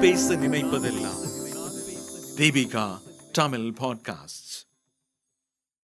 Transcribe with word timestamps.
பேச 0.00 0.36
நினைப்பதெல்லாம். 0.36 1.26
தீபிகா 2.36 2.98
தமிழ் 3.32 3.74
பாட்காஸ்ட் 3.78 4.66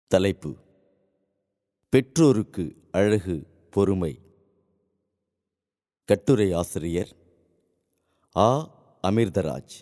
தலைப்பு. 0.07 0.55
பெற்றோருக்கு 1.89 2.75
அழகு 2.91 3.47
பொறுமை. 3.71 4.21
கட்டுரை 6.05 6.53
ஆசிரியர் 6.53 7.15
ஆ. 8.35 8.69
அமிர்தராஜ். 9.07 9.81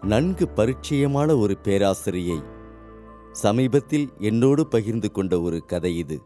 நன்கு 0.00 0.46
பரிச்சயமான 0.46 1.38
ஒரு 1.38 1.58
பேராசிரியை 1.62 2.44
சமீபத்தில் 3.32 4.08
என்னோடு 4.18 4.66
பகிர்ந்து 4.66 5.12
கொண்ட 5.12 5.40
ஒரு 5.40 5.64
கதை 5.64 5.96
இது. 5.96 6.22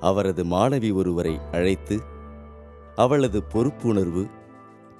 அவரது 0.00 0.44
மாணவி 0.44 0.94
ஒருவரை 0.94 1.38
அழைத்து 1.52 2.18
அவளது 3.00 3.42
பொறுப்புணர்வு 3.52 4.30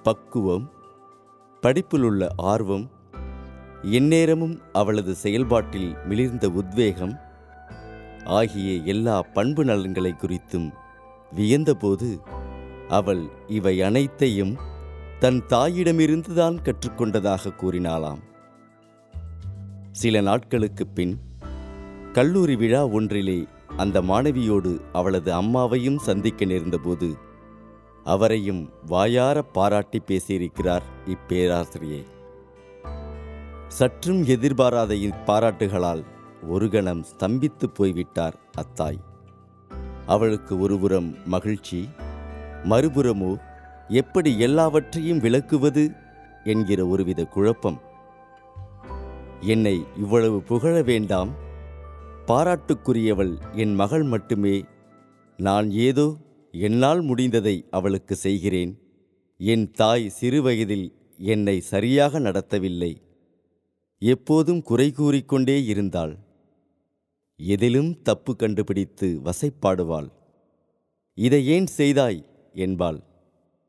பக்குவம் 0.02 0.70
படிப்பிலுள்ள 1.62 2.28
ஆர்வம் 2.36 2.90
எந்நேரமும் 3.82 4.60
அவளது 4.72 5.14
செயல்பாட்டில் 5.14 5.96
மிளிர்ந்த 6.04 6.50
உத்வேகம் 6.50 7.14
ஆகிய 8.24 8.82
எல்லா 8.84 9.22
பண்பு 9.22 9.64
நலன்களை 9.64 10.14
குறித்தும் 10.18 10.72
வியந்தபோது 11.36 12.20
அவள் 12.88 13.28
இவை 13.46 13.82
அனைத்தையும் 13.82 14.56
தன் 15.18 15.42
தாயிடமிருந்துதான் 15.48 16.56
கற்றுக்கொண்டதாக 16.62 17.52
கூறினாளாம். 17.62 18.22
சில 19.92 20.20
நாட்களுக்குப் 20.20 20.94
பின் 20.94 21.18
கல்லூரி 22.12 22.56
விழா 22.56 22.86
ஒன்றிலே 22.86 23.46
அந்த 23.76 24.02
மாணவியோடு 24.02 24.80
அவளது 24.92 25.32
அம்மாவையும் 25.32 25.98
சந்திக்க 25.98 26.44
நேர்ந்தபோது 26.44 27.28
அவரையும் 28.04 28.70
வாயார 28.86 29.42
பாராட்டி 29.42 30.02
பேசியிருக்கிறார் 30.06 30.82
இப்பேராசிரியை. 31.06 32.04
சற்றும் 33.68 34.24
எதிர்பாராத 34.24 34.94
இப்பாராட்டுகளால் 34.94 36.04
ஒரு 36.48 36.70
கணம் 36.70 37.04
ஸ்தம்பித்து 37.04 37.66
போய்விட்டார் 37.74 38.36
அத்தாய். 38.52 38.98
அவளுக்கு 40.06 40.60
ஒருபுறம் 40.60 41.16
மகிழ்ச்சி 41.26 41.88
மறுபுறமோ 42.64 43.40
எப்படி 43.88 44.38
எல்லாவற்றையும் 44.38 45.20
விளக்குவது? 45.20 45.90
என்கிற 46.44 46.86
ஒருவித 46.86 47.24
குழப்பம். 47.24 47.80
என்னை 49.40 49.86
இவ்வளவு 49.96 50.42
புகழ 50.42 50.82
வேண்டாம். 50.82 51.28
பாராட்டுக்குரியவள் 52.26 53.38
என் 53.52 53.74
மகள் 53.74 54.02
மட்டுமே. 54.02 54.64
நான் 55.36 55.70
ஏதோ 55.70 56.16
என்னால் 56.52 57.02
முடிந்ததை 57.02 57.64
அவளுக்கு 57.70 58.14
செய்கிறேன். 58.14 58.78
என் 59.38 59.70
தாய் 59.70 60.12
சிறுவயதில் 60.20 60.92
என்னை 61.18 61.60
சரியாக 61.60 62.20
நடத்தவில்லை. 62.20 63.02
எப்போதும் 63.98 64.62
குறை 64.62 64.92
கூறிக்கொண்டே 64.92 65.64
இருந்தாள். 65.64 66.18
எதிலும் 67.36 68.02
தப்பு 68.02 68.36
கண்டுபிடித்து 68.36 69.20
வசைப்பாடுவாள். 69.24 70.12
இதை 71.14 71.46
ஏன் 71.46 71.66
செய்தாய்? 71.66 72.26
என்பாள். 72.54 73.02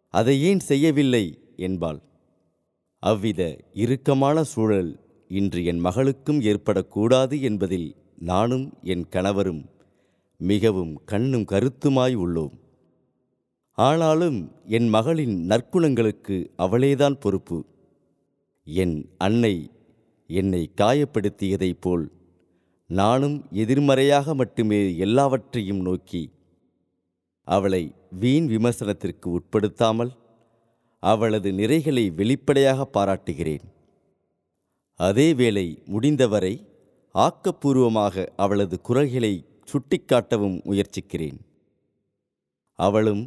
அதை 0.08 0.42
ஏன் 0.42 0.60
செய்யவில்லை? 0.60 1.54
என்பாள். 1.58 2.02
அவ்வித 3.00 3.58
இறுக்கமான 3.74 4.44
சூழல் 4.44 5.00
இன்று 5.28 5.66
என் 5.66 5.80
மகளுக்கும் 5.80 6.42
ஏற்படக்கூடாது 6.42 7.42
என்பதில் 7.42 7.96
நானும் 8.20 8.74
என் 8.82 9.10
கணவரும் 9.10 9.70
மிகவும் 10.38 11.02
கண்ணும் 11.06 11.46
கருத்துமாய் 11.46 12.16
உள்ளோம். 12.16 12.61
ஆனாலும் 13.84 14.40
என் 14.68 14.88
மகளின் 14.88 15.36
நற்குணங்களுக்கு 15.50 16.38
அவளேதான் 16.58 17.18
பொறுப்பு. 17.24 17.60
என் 18.68 18.98
அன்னை 19.18 19.56
என்னை 20.30 20.64
காயப்படுத்தியதைப் 20.82 21.82
போல் 21.84 22.06
நானும் 22.90 23.38
எதிர்மறையாக 23.64 24.34
மட்டுமே 24.34 24.80
எல்லாவற்றையும் 24.98 25.82
நோக்கி 25.82 26.24
அவளை 27.48 27.84
வீண் 28.20 28.48
விமர்சனத்திற்கு 28.48 29.28
உட்படுத்தாமல் 29.38 30.12
அவளது 31.04 31.50
நிறைகளை 31.52 32.06
வெளிப்படையாக 32.20 32.86
பாராட்டுகிறேன். 32.86 33.66
அதேவேளை 35.00 35.68
முடிந்தவரை 35.86 36.54
ஆக்கப்பூர்வமாக 37.16 38.26
அவளது 38.36 38.76
குரல்களை 38.82 39.34
சுட்டிக்காட்டவும் 39.72 40.58
முயற்சிக்கிறேன். 40.64 41.40
அவளும் 42.80 43.24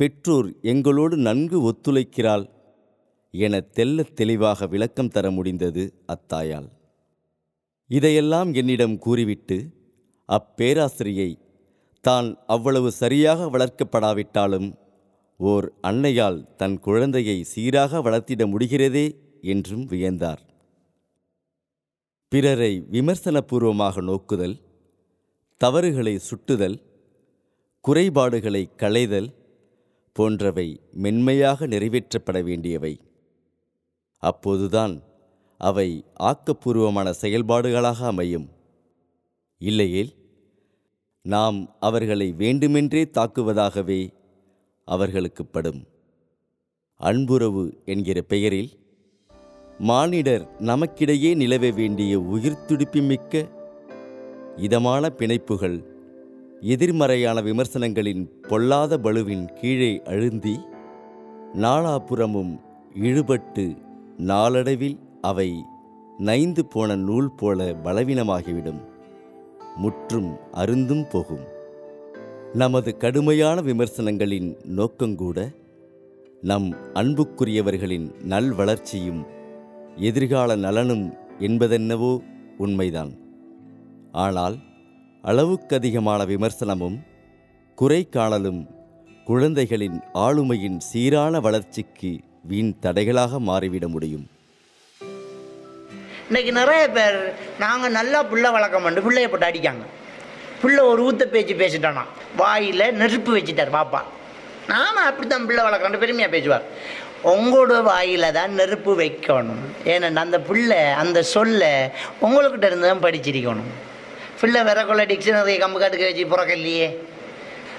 பெற்றோர் 0.00 0.60
எங்களோடு 0.62 1.16
நன்கு 1.16 1.56
ஒத்துழைக்கிறாள் 1.70 2.44
என 3.30 3.60
தெள்ளத் 3.60 4.16
தெளிவாக 4.16 4.66
விளக்கம் 4.66 5.08
தர 5.08 5.30
முடிந்தது 5.30 5.82
அத்தாயால். 6.06 6.68
இதையெல்லாம் 7.86 8.52
என்னிடம் 8.52 8.98
கூறிவிட்டு 8.98 9.58
அப்பேராசிரியை 10.28 11.38
தான் 12.00 12.38
அவ்வளவு 12.46 12.90
சரியாக 12.90 13.44
வளர்க்கப்படாவிட்டாலும் 13.44 14.72
ஓர் 15.36 15.72
அன்னையால் 15.82 16.54
தன் 16.56 16.78
குழந்தையை 16.78 17.44
சீராக 17.44 17.98
வளர்த்திட 17.98 18.46
முடிகிறதே 18.46 19.06
என்றும் 19.40 19.88
வியந்தார். 19.88 20.38
பிறரை 22.28 22.86
விமர்சனபூர்வமாக 22.90 24.02
நோக்குதல் 24.02 24.56
தவறுகளை 25.56 26.18
சுட்டுதல் 26.30 26.78
குறைபாடுகளை 27.80 28.76
களைதல் 28.76 29.38
போன்றவை 30.12 30.80
மென்மையாக 30.92 31.66
நிறைவேற்றப்பட 31.66 32.42
வேண்டியவை. 32.42 33.00
அப்போதுதான் 34.16 35.02
அவை 35.58 36.04
ஆக்கப்பூர்வமான 36.20 37.12
செயல்பாடுகளாக 37.20 38.06
அமையும். 38.06 38.48
இல்லையேல் 39.58 40.12
நாம் 41.22 41.76
அவர்களை 41.80 42.32
வேண்டுமென்றே 42.32 43.02
தாக்குவதாகவே 43.04 44.12
அவர்களுக்கு 44.84 45.46
படும். 45.46 45.86
அன்புறவு 47.00 47.84
என்கிற 47.84 48.22
பெயரில் 48.22 48.70
மானிடர் 49.78 50.48
நமக்கிடையே 50.58 51.34
நிலவ 51.34 51.70
வேண்டிய 51.70 52.18
உயிர்த்துடிப்புமிக்க 52.18 53.48
இதமான 54.56 55.12
பிணைப்புகள் 55.16 55.89
எதிர்மறையான 56.60 57.40
விமர்சனங்களின் 57.40 58.30
பொல்லாத 58.48 58.98
பளுவின் 58.98 59.44
கீழே 59.52 60.02
அழுந்தி 60.04 60.58
நாலாபுறமும் 61.54 62.60
இழுபட்டு 62.94 63.76
நாளடைவில் 64.16 64.98
அவை 65.20 65.52
நைந்து 66.18 66.66
போன 66.66 66.96
நூல் 66.96 67.32
போல 67.32 67.74
பலவீனமாகிவிடும் 67.84 68.80
முற்றும் 69.76 70.36
அருந்தும் 70.52 71.06
போகும். 71.08 71.44
நமது 72.52 72.96
கடுமையான 72.96 73.60
விமர்சனங்களின் 73.60 74.56
நோக்கங்கூட 74.76 75.48
நம் 76.40 76.72
அன்புக்குரியவர்களின் 76.94 78.10
நல்வளர்ச்சியும் 78.28 79.22
எதிர்கால 79.96 80.56
நலனும் 80.56 81.12
என்பதென்னவோ 81.38 82.18
உண்மைதான். 82.58 83.12
ஆனால் 84.12 84.56
அளவுக்கதிகமான 85.28 86.20
விமர்சனமும் 86.30 86.98
குறைக்காணலும் 87.78 88.60
குழந்தைகளின் 89.24 89.98
ஆளுமையின் 90.14 90.78
சீரான 90.78 91.40
வளர்ச்சிக்கு 91.40 92.10
வீண் 92.50 92.72
தடைகளாக 92.84 93.38
மாறிவிட 93.48 93.86
முடியும். 93.88 94.24
இன்னைக்கு 96.28 96.52
நிறைய 96.52 96.88
பேர் 96.96 97.18
நாங்கள் 97.58 97.94
நல்லா 97.98 98.24
புள்ள 98.30 98.46
வளர்க்க 98.56 98.80
மாட்டோம் 98.80 99.06
பிள்ளைய 99.06 99.28
போட்டு 99.28 99.46
அடிக்காங்க. 99.50 99.84
பிள்ளை 100.62 100.84
ஒரு 100.84 101.02
ஊத்த 101.08 101.24
பேச்சு 101.24 101.54
பேசிட்டானா? 101.54 102.04
வாயில் 102.36 102.94
நெருப்பு 103.02 103.36
வச்சுட்டார் 103.36 103.76
பாப்பா. 103.76 104.00
நாம 104.72 105.00
அப்படித்தான் 105.10 105.46
பிள்ளை 105.46 105.64
வளர்க்கணும் 105.64 106.02
பெருமையாக 106.04 106.34
பேசுவார். 106.36 106.64
உங்களோட 107.34 107.82
வாயில் 107.82 108.32
தான் 108.32 108.52
நெருப்பு 108.52 108.94
வைக்கணும். 109.00 109.62
ஏன்னா 109.84 110.14
அந்த 110.14 110.40
பிள்ளை 110.40 110.80
அந்த 111.04 111.22
சொல்ல 111.22 111.92
உங்கள்கிட்ட 112.22 112.68
இருந்து 112.70 112.88
தான் 112.88 113.04
படிச்சிருக்கணும். 113.06 113.70
பிள்ளை 114.40 114.60
விறகுள்ள 114.68 115.02
டிக்ஷனரி 115.12 115.54
கம்பு 115.62 115.78
காட்டுக்க 115.80 116.10
வச்சு 116.10 116.24
புறக்கல்லையே 116.32 116.88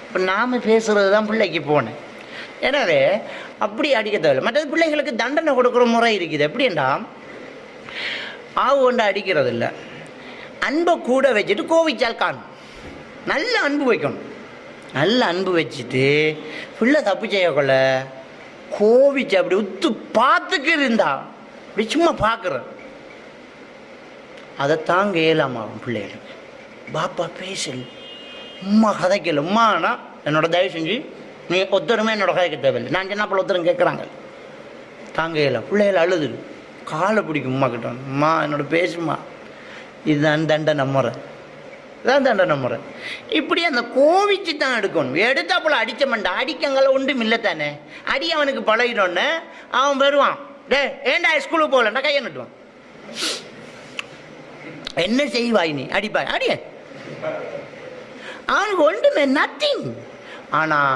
இப்போ 0.06 0.20
நாம் 0.32 0.64
பேசுகிறது 0.70 1.10
தான் 1.16 1.28
பிள்ளைக்கு 1.30 1.60
போனேன். 1.72 2.00
எனவே 2.68 3.02
அப்படி 3.66 3.90
அடிக்க 4.00 4.18
தேவையில்லை. 4.18 4.46
மற்றது 4.48 4.72
பிள்ளைகளுக்கு 4.74 5.14
தண்டனை 5.22 5.52
கொடுக்குற 5.58 5.84
முறை 5.94 6.12
இருக்குது. 6.18 6.48
எப்படின்னா 6.50 6.88
ஆவு 8.66 8.80
கொண்டு 8.86 9.04
அடிக்கிறது 9.10 9.52
இல்லை 9.56 9.70
அன்பை 10.68 10.94
கூட 11.10 11.26
வச்சுட்டு 11.38 11.64
கோவிச்சால் 11.74 12.22
காணும். 12.24 12.50
நல்ல 13.32 13.54
அன்பு 13.68 13.86
வைக்கணும். 13.92 14.26
நல்ல 15.00 15.20
அன்பு 15.32 15.52
வச்சுட்டு 15.60 16.06
பிள்ளை 16.80 17.00
தப்பு 17.10 17.26
செய்யக்கொள்ள 17.34 17.74
கோவிச்சு 18.78 19.36
அப்படி 19.40 19.58
உத்து 19.64 19.90
பார்த்துக்கு 20.20 20.72
இருந்தா. 20.78 21.12
அப்படி 21.68 21.86
சும்மா 21.96 22.14
பார்க்குற 22.26 22.56
அதை 24.64 24.76
தாங்க 24.92 25.18
இயலாமாகும் 25.26 25.84
பிள்ளைகளுக்கு. 25.86 26.36
பாப்பா 26.96 27.26
பேசல் 27.42 27.84
உம்மா 28.70 28.90
கதைக்கல 29.02 29.44
உம்மானா 29.48 29.92
என்னோட 30.28 30.48
தயவு 30.56 30.72
செஞ்சு 30.78 30.96
நீ 31.50 31.58
ஒத்தருமே 31.78 32.12
என்னோட 32.16 32.34
கதைக்கு 32.38 32.60
தேவையில்லை. 32.66 32.92
நான் 32.96 33.10
சின்ன 33.12 33.28
பிள்ளை 33.28 33.44
ஒத்தரும் 33.44 33.68
கேட்குறாங்க 33.70 34.04
தாங்கையில் 35.18 35.66
பிள்ளைகள் 35.70 36.02
அழுது. 36.04 36.28
காலை 36.92 37.22
பிடிக்கும் 37.28 37.56
உம்மா 37.56 37.68
கிட்ட. 37.72 37.90
அம்மா 38.12 38.32
என்னோட 38.46 38.64
பேசுமா 38.76 39.16
இதுதான் 40.12 40.46
தண்டனை 40.52 40.86
முறை. 40.94 41.12
இதான் 42.04 42.26
தண்டனை 42.28 42.56
முறை. 42.62 42.78
இப்படி 43.40 43.62
அந்த 43.70 43.82
கோவிச்சு 43.98 44.54
தான் 44.62 44.78
எடுக்கணும். 44.78 45.18
எடுத்தாப்புல 45.30 45.82
அடிச்ச 45.82 46.06
மண்டை 46.14 46.32
அடிக்கங்கள 46.42 46.88
ஒன்றும் 46.98 47.22
இல்லை 47.26 47.40
தானே? 47.42 47.70
அடி 48.14 48.28
அவனுக்கு 48.38 48.62
பழகினோன்னு 48.72 49.28
அவன் 49.80 50.02
வருவான். 50.06 50.38
டே 50.72 50.82
ஏண்டா 51.12 51.32
ஸ்கூலுக்கு 51.46 51.76
போகலண்டா 51.76 52.02
கையை 52.08 52.22
நட்டுவான். 52.26 52.54
என்ன 55.08 55.24
செய்வாய் 55.36 55.74
நீ? 55.80 55.84
அடிப்பாய் 55.98 56.32
அடியே 56.36 56.56
அவனுக்கு 58.54 58.84
ஒன்றுமே 58.90 59.24
நத்திங் 59.40 59.86
ஆனால் 60.60 60.96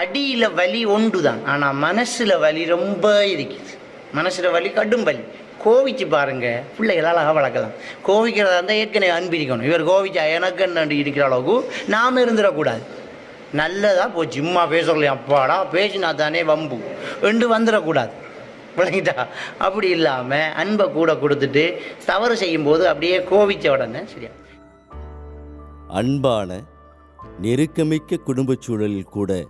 அடியில் 0.00 0.48
வலி 0.58 0.82
ஒன்று 0.96 1.18
தான் 1.26 1.40
ஆனால் 1.52 1.76
மனசில் 1.86 2.34
வலி 2.44 2.62
ரொம்ப 2.74 3.06
இருக்குது. 3.32 3.72
மனசில் 4.18 4.54
வலி 4.56 4.70
கடும் 4.78 5.04
வலி. 5.08 5.22
கோவிச்சு 5.64 6.06
பாருங்க 6.14 6.46
பிள்ளைகள் 6.76 7.08
அழகாக 7.10 7.32
வளர்க்கலாம் 7.38 7.74
கோவிக்கிறதா 8.08 8.56
இருந்தால் 8.58 8.80
ஏற்கனவே 8.82 9.12
அன்பிரிக்கணும். 9.18 9.68
இவர் 9.70 9.84
கோவிச்சா 9.90 10.24
எனக்கு 10.36 10.62
என்ன 10.66 10.84
இருக்கிற 11.02 11.24
அளவுக்கு 11.28 11.56
நாம் 11.94 12.22
இருந்துடக்கூடாது. 12.24 12.84
நல்லதாக 13.60 14.08
போச்சு. 14.16 14.38
சும்மா 14.42 14.62
பேசலையே 14.74 15.10
அப்பாடா 15.16 15.56
பேசினா 15.76 16.10
தானே 16.22 16.42
வம்பு. 16.52 16.78
என்று 17.30 17.48
வந்துடக்கூடாது. 17.56 18.12
விளங்கிட்டா 18.78 19.16
அப்படி 19.66 19.88
இல்லாமல் 19.98 20.50
அன்பை 20.62 20.86
கூட 20.96 21.12
கொடுத்துட்டு 21.22 21.64
தவறு 22.10 22.34
செய்யும்போது 22.42 22.82
அப்படியே 22.92 23.18
கோவிச்ச 23.30 23.68
உடனே 23.76 24.02
சரியா. 24.14 24.32
அன்பான 25.96 26.62
நெருக்கமிக்க 27.42 28.16
குடும்பச் 28.16 28.60
சூழலில் 28.60 29.04
கூட 29.04 29.46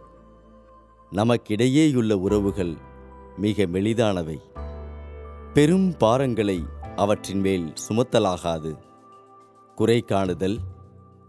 நமக்கிடையேயுள்ள 1.13 2.13
உறவுகள் 2.13 2.75
மிக 3.37 3.63
மெலிதானவை. 3.63 4.39
பெரும் 5.53 5.95
பாரங்களை 6.01 6.63
அவற்றின் 6.97 7.41
மேல் 7.41 7.73
சுமத்தலாகாது. 7.89 8.79
குறை 9.75 10.05
காணுதல் 10.07 10.57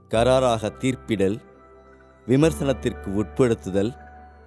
கராராக 0.09 0.71
தீர்ப்பிடல் 0.77 1.37
விமர்சனத்திற்கு 2.27 3.23
உட்படுத்துதல் 3.23 3.97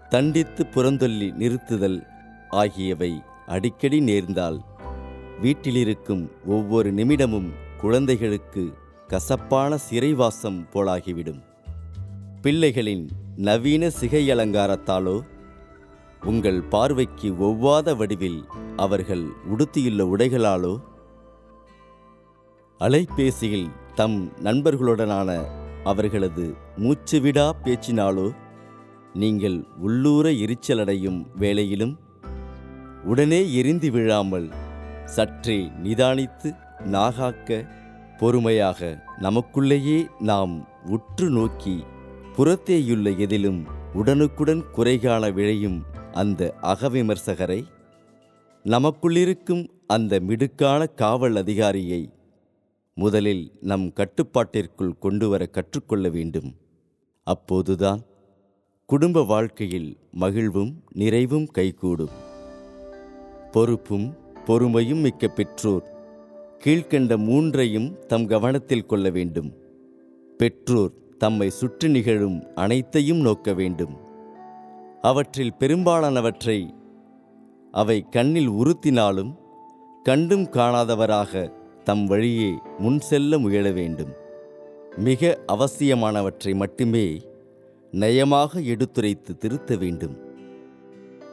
தண்டித்து 0.08 0.66
புறந்தொல்லி 0.66 1.30
நிறுத்துதல் 1.30 2.06
ஆகியவை 2.48 3.22
அடிக்கடி 3.46 4.00
நேர்ந்தால் 4.00 4.60
வீட்டிலிருக்கும் 5.42 6.30
ஒவ்வொரு 6.46 6.92
நிமிடமும் 6.92 7.52
குழந்தைகளுக்கு 7.80 8.74
கசப்பான 9.10 9.76
சிறைவாசம் 9.90 10.58
போலாகிவிடும். 10.72 11.40
பிள்ளைகளின் 12.42 13.04
நவீன 13.36 13.90
சிகை 13.90 14.22
அலங்காரத்தாலோ 14.30 15.16
உங்கள் 16.24 16.60
பார்வைக்கு 16.62 17.28
ஒவ்வாத 17.38 17.94
வடிவில் 17.96 18.40
அவர்கள் 18.76 19.24
உடுத்தியுள்ள 19.52 20.02
உடைகளாலோ 20.14 20.74
அலைபேசியில் 22.80 23.68
தம் 23.94 24.18
நண்பர்களுடனான 24.42 25.30
அவர்களது 25.84 26.46
மூச்சுவிடா 26.76 27.46
பேச்சினாலோ 27.64 28.28
நீங்கள் 29.14 29.58
உள்ளூர 29.78 30.28
எரிச்சலடையும் 30.44 31.20
வேளையிலும் 31.38 31.94
உடனே 33.04 33.42
எரிந்து 33.52 33.90
விழாமல் 33.90 34.48
சற்றே 35.04 35.58
நிதானித்து 35.82 36.48
நாகாக்க 36.84 37.50
பொறுமையாக 38.20 39.02
நமக்குள்ளேயே 39.18 40.06
நாம் 40.18 40.68
உற்று 40.86 41.30
நோக்கி 41.30 41.84
புறத்தேயுள்ள 42.36 43.18
எதிலும் 43.18 43.66
உடனுக்குடன் 43.94 44.64
குறைகாண 44.76 45.30
விழையும் 45.30 45.82
அந்த 46.12 46.54
அகவிமர்சகரை 46.62 47.64
நமக்குள்ளிருக்கும் 48.64 49.68
அந்த 49.86 50.20
மிடுக்கான 50.20 50.86
காவல் 50.86 51.36
அதிகாரியை 51.36 52.10
முதலில் 52.94 53.52
நம் 53.60 53.92
கட்டுப்பாட்டிற்குள் 53.92 54.98
கொண்டு 54.98 55.28
வர 55.28 55.46
கற்றுக்கொள்ள 55.46 56.08
வேண்டும். 56.08 56.56
அப்போதுதான் 57.22 58.00
குடும்ப 58.86 59.24
வாழ்க்கையில் 59.24 59.98
மகிழ்வும் 60.10 60.82
நிறைவும் 60.92 61.46
கைகூடும். 61.46 62.14
பொறுப்பும் 63.52 64.14
பொறுமையும் 64.46 65.00
மிக்க 65.00 65.28
பெற்றோர் 65.28 65.99
கீழ்க்கண்ட 66.64 67.16
மூன்றையும் 67.16 67.98
தம் 68.06 68.26
கவனத்தில் 68.26 68.86
கொள்ள 68.86 69.10
வேண்டும். 69.10 69.52
பெற்றோர் 70.36 70.92
தம்மை 71.18 71.50
சுற்றி 71.50 71.88
நிகழும் 71.88 72.54
அனைத்தையும் 72.54 73.18
நோக்க 73.18 73.52
வேண்டும். 73.54 73.96
அவற்றில் 75.02 75.54
பெரும்பாலானவற்றை 75.58 76.74
அவை 77.72 78.06
கண்ணில் 78.10 78.50
உறுத்தினாலும் 78.50 79.36
கண்டும் 80.02 80.42
காணாதவராக 80.42 81.52
தம் 81.84 82.06
வழியே 82.06 82.54
முன் 82.78 83.00
செல்ல 83.00 83.38
முயல 83.38 83.70
வேண்டும். 83.70 84.12
மிக 84.96 85.38
அவசியமானவற்றை 85.48 86.54
மட்டுமே 86.54 87.20
நயமாக 87.92 88.64
எடுத்துரைத்து 88.64 89.36
திருத்த 89.38 89.76
வேண்டும். 89.76 90.16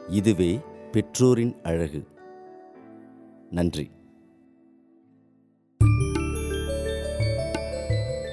இதுவே 0.08 0.58
பெற்றோரின் 0.92 1.56
அழகு. 1.62 2.02
நன்றி. 3.50 3.90